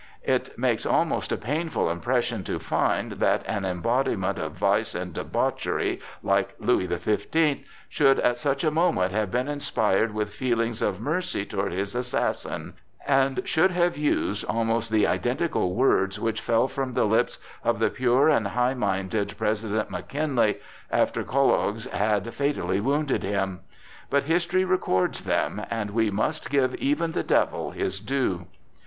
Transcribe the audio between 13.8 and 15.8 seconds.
used almost the identical